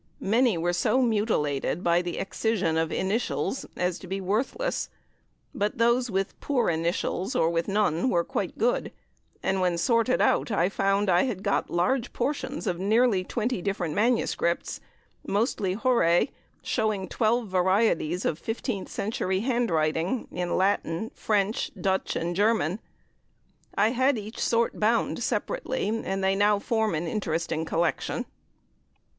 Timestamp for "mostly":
15.27-15.73